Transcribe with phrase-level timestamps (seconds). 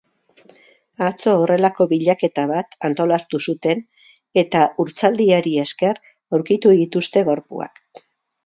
[1.07, 3.85] Atzo horrelako bilaketa bat antolatu zuten
[4.45, 6.03] eta urtzaldiari esker
[6.39, 7.83] aurkitu dituzte gorpuak.